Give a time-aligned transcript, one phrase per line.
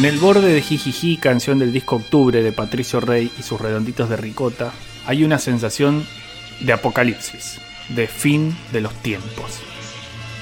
[0.00, 4.08] En el borde de Jijiji, canción del disco Octubre de Patricio Rey y sus redonditos
[4.08, 4.72] de ricota,
[5.04, 6.06] hay una sensación
[6.60, 7.60] de apocalipsis,
[7.90, 9.60] de fin de los tiempos.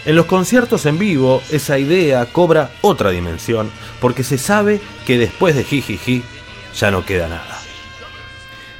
[0.06, 3.68] En los conciertos en vivo, esa idea cobra otra dimensión,
[4.00, 6.22] porque se sabe que después de Jijiji
[6.76, 7.58] ya no queda nada.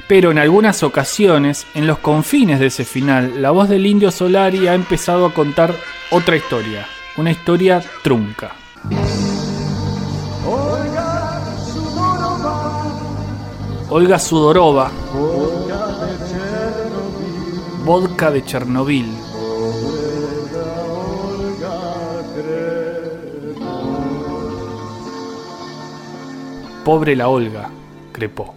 [0.07, 4.69] Pero en algunas ocasiones, en los confines de ese final, la voz del indio Solari
[4.69, 5.75] ha empezado a contar
[6.09, 6.87] otra historia,
[7.17, 8.55] una historia trunca.
[13.91, 14.91] Olga Sudorova,
[17.83, 19.07] vodka de Chernobyl.
[26.85, 27.71] Pobre la Olga,
[28.11, 28.53] crepó.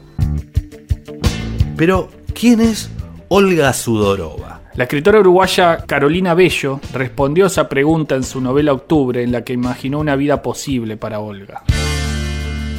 [1.79, 2.91] Pero, ¿quién es
[3.29, 4.61] Olga Sudorova?
[4.75, 9.43] La escritora uruguaya Carolina Bello respondió a esa pregunta en su novela Octubre, en la
[9.43, 11.62] que imaginó una vida posible para Olga.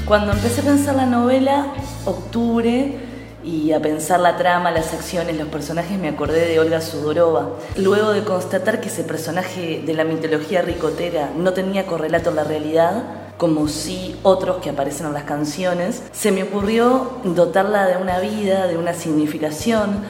[0.06, 1.68] Cuando empecé a pensar la novela,
[2.04, 3.00] Octubre,
[3.42, 7.52] y a pensar la trama, las acciones, los personajes, me acordé de Olga Sudorova.
[7.78, 12.44] Luego de constatar que ese personaje de la mitología ricotera no tenía correlato en la
[12.44, 13.04] realidad,
[13.38, 18.68] como si otros que aparecen en las canciones, se me ocurrió dotarla de una vida,
[18.68, 20.02] de una significación,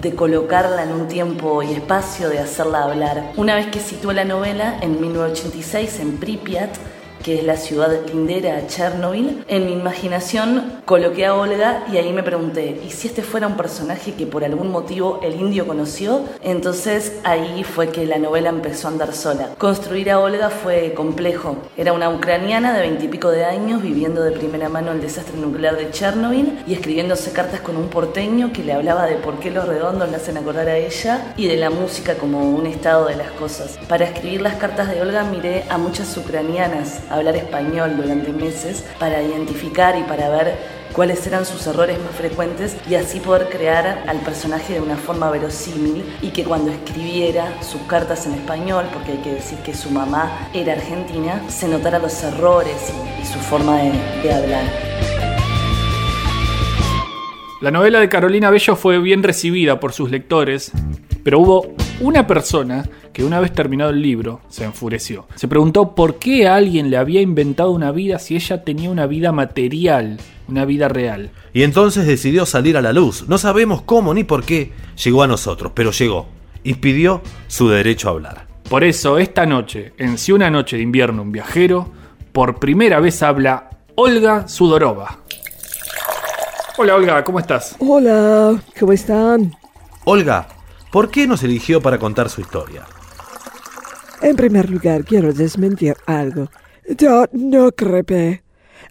[0.00, 3.32] de colocarla en un tiempo y espacio, de hacerla hablar.
[3.36, 6.70] Una vez que situé la novela en 1986 en Pripyat,
[7.22, 12.12] que es la ciudad lindera a Chernobyl, en mi imaginación coloqué a Olga y ahí
[12.12, 16.24] me pregunté, ¿y si este fuera un personaje que por algún motivo el indio conoció?
[16.42, 19.50] Entonces ahí fue que la novela empezó a andar sola.
[19.58, 21.56] Construir a Olga fue complejo.
[21.76, 25.90] Era una ucraniana de veintipico de años viviendo de primera mano el desastre nuclear de
[25.90, 30.10] Chernobyl y escribiéndose cartas con un porteño que le hablaba de por qué los redondos
[30.10, 33.78] le hacen acordar a ella y de la música como un estado de las cosas.
[33.88, 39.22] Para escribir las cartas de Olga miré a muchas ucranianas hablar español durante meses para
[39.22, 40.54] identificar y para ver
[40.92, 45.30] cuáles eran sus errores más frecuentes y así poder crear al personaje de una forma
[45.30, 49.90] verosímil y que cuando escribiera sus cartas en español, porque hay que decir que su
[49.90, 53.76] mamá era argentina, se notara los errores y, su forma
[54.22, 54.64] de hablar.
[57.60, 60.72] La novela de Carolina Bello fue bien recibida por sus lectores,
[61.22, 65.26] pero hubo una persona que una vez terminado el libro se enfureció.
[65.34, 69.06] Se preguntó por qué a alguien le había inventado una vida si ella tenía una
[69.06, 70.18] vida material,
[70.48, 71.30] una vida real.
[71.52, 73.28] Y entonces decidió salir a la luz.
[73.28, 74.72] No sabemos cómo ni por qué
[75.02, 76.26] llegó a nosotros, pero llegó.
[76.62, 78.46] Y pidió su derecho a hablar.
[78.68, 81.90] Por eso, esta noche, en Si una noche de invierno un viajero,
[82.32, 85.18] por primera vez habla Olga Sudorova.
[86.78, 87.76] Hola Olga, ¿cómo estás?
[87.78, 89.54] Hola, ¿cómo están?
[90.04, 90.46] Olga,
[90.90, 92.86] ¿por qué nos eligió para contar su historia?
[94.22, 96.48] En primer lugar, quiero desmentir algo.
[96.98, 98.42] Yo no crepé.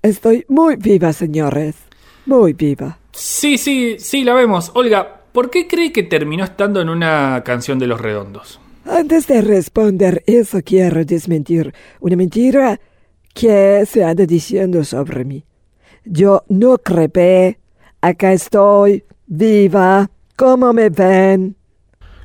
[0.02, 1.76] Estoy muy viva, señores.
[2.26, 2.98] Muy viva.
[3.12, 4.72] Sí, sí, sí, la vemos.
[4.74, 8.60] Olga, ¿por qué cree que terminó estando en una canción de Los Redondos?
[8.86, 12.80] Antes de responder eso, quiero desmentir una mentira
[13.34, 15.44] que se anda diciendo sobre mí.
[16.06, 17.60] Yo no crepé.
[18.02, 20.10] Acá estoy, viva.
[20.36, 21.59] ¿Cómo me ven?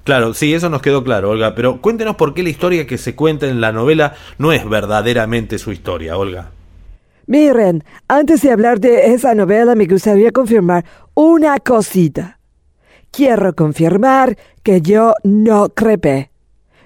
[0.05, 3.15] Claro, sí, eso nos quedó claro, Olga, pero cuéntenos por qué la historia que se
[3.15, 6.51] cuenta en la novela no es verdaderamente su historia, Olga.
[7.27, 10.85] Miren, antes de hablar de esa novela me gustaría confirmar
[11.15, 12.39] una cosita.
[13.11, 16.31] Quiero confirmar que yo no crepé.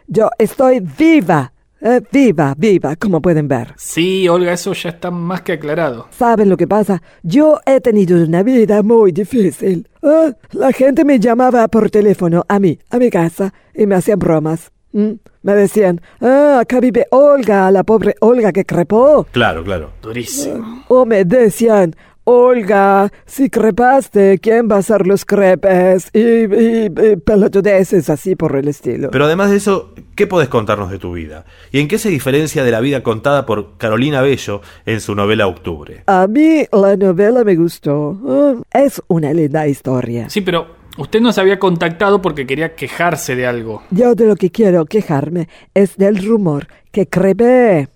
[0.06, 1.52] Yo estoy viva.
[1.80, 3.74] Eh, viva, viva, como pueden ver.
[3.76, 6.08] Sí, Olga, eso ya está más que aclarado.
[6.10, 7.02] ¿Saben lo que pasa?
[7.22, 9.88] Yo he tenido una vida muy difícil.
[10.02, 14.18] Ah, la gente me llamaba por teléfono a mí, a mi casa, y me hacían
[14.18, 14.72] bromas.
[14.92, 15.12] ¿Mm?
[15.42, 19.26] Me decían, ah, acá vive Olga, la pobre Olga que crepó.
[19.30, 19.92] Claro, claro.
[20.02, 20.84] Durísimo.
[20.88, 21.94] O me decían,
[22.30, 26.10] Olga, si crepaste, ¿quién va a hacer los crepes?
[26.12, 29.10] Y, y, y pelotudeces así por el estilo.
[29.10, 31.46] Pero además de eso, ¿qué podés contarnos de tu vida?
[31.72, 35.46] ¿Y en qué se diferencia de la vida contada por Carolina Bello en su novela
[35.46, 36.02] Octubre?
[36.06, 38.20] A mí la novela me gustó.
[38.28, 40.28] Ah, es una linda historia.
[40.28, 40.66] Sí, pero
[40.98, 43.84] usted nos había contactado porque quería quejarse de algo.
[43.90, 47.88] Yo de lo que quiero quejarme es del rumor que crepé.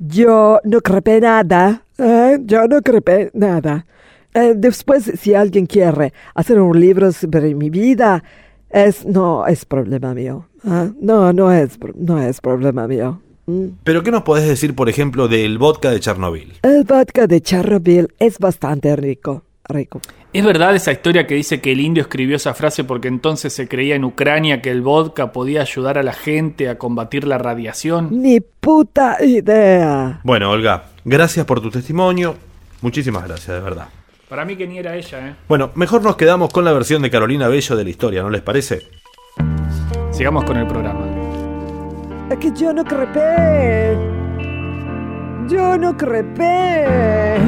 [0.00, 1.84] Yo no crepé nada.
[1.98, 2.38] ¿Eh?
[2.44, 3.86] Yo no crepé nada.
[4.34, 8.22] Eh, después, si alguien quiere hacer un libro sobre mi vida,
[8.70, 10.46] es no es problema mío.
[10.64, 10.90] ¿eh?
[11.00, 13.20] No, no es, no es problema mío.
[13.46, 13.66] ¿Mm?
[13.84, 16.54] ¿Pero qué nos podés decir, por ejemplo, del vodka de Chernobyl?
[16.62, 19.42] El vodka de Chernobyl es bastante rico.
[19.70, 20.00] Rico.
[20.32, 23.68] ¿Es verdad esa historia que dice que el indio escribió esa frase porque entonces se
[23.68, 28.08] creía en Ucrania que el vodka podía ayudar a la gente a combatir la radiación?
[28.22, 30.20] Ni puta idea.
[30.24, 32.36] Bueno, Olga, Gracias por tu testimonio.
[32.80, 33.88] Muchísimas gracias, de verdad.
[34.28, 35.34] Para mí que ni era ella, ¿eh?
[35.48, 38.42] Bueno, mejor nos quedamos con la versión de Carolina Bello de la historia, ¿no les
[38.42, 38.88] parece?
[40.12, 41.06] Sigamos con el programa.
[42.30, 43.96] Es que yo no crepé.
[45.48, 47.38] Yo no crepé.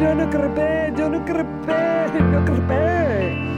[0.00, 3.49] Yo no crepé, yo no crepé, no crepé.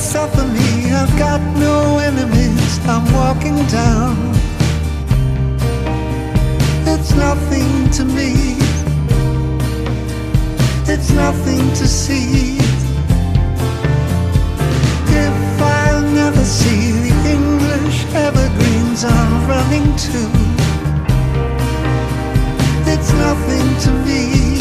[0.00, 0.92] Suffer me.
[0.92, 2.80] I've got no enemies.
[2.86, 4.16] I'm walking down.
[6.86, 8.56] It's nothing to me.
[10.92, 12.56] It's nothing to see.
[15.26, 20.20] If I'll never see the English evergreens I'm running to,
[22.90, 24.59] it's nothing to me.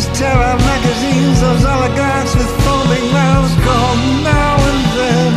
[0.00, 5.32] Bitches tear magazines, those oligarchs with foaming mouths call now and then.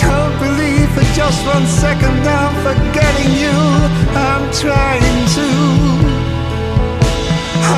[0.00, 3.58] Don't believe for just one second I'm forgetting you.
[4.14, 5.48] I'm trying to.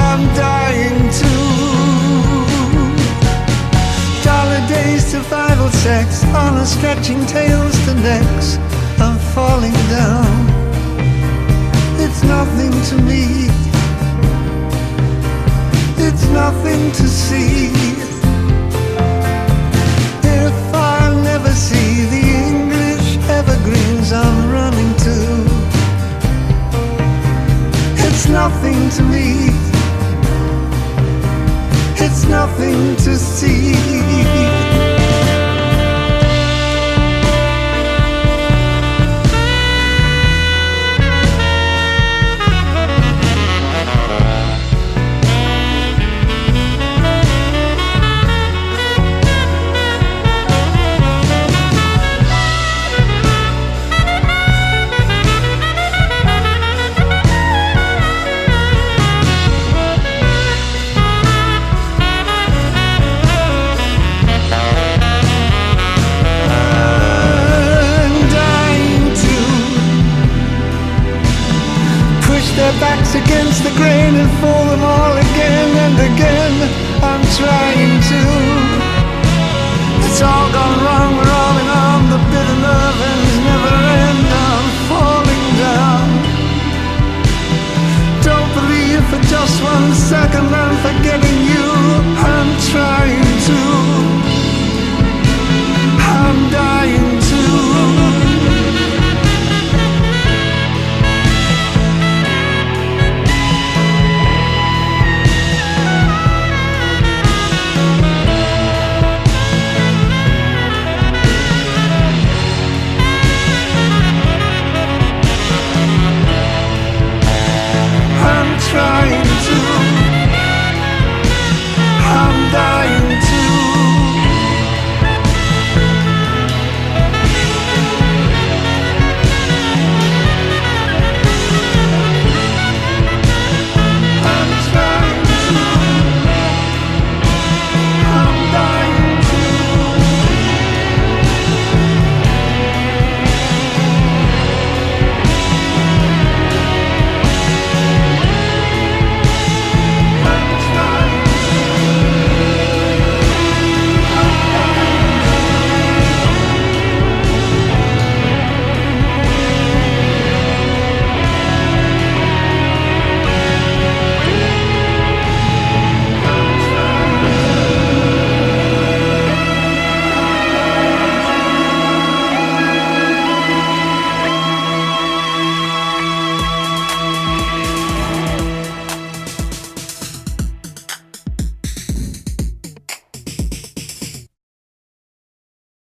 [0.06, 1.32] I'm dying to.
[4.24, 8.56] Dollar days, survival sex, honor stretching tails to necks.
[8.98, 10.54] I'm falling down.
[12.00, 13.53] It's nothing to me.
[16.14, 17.72] It's nothing to see.
[20.22, 25.16] If I'll never see the English evergreens I'm running to,
[28.06, 29.50] it's nothing to me.
[31.98, 34.13] It's nothing to see.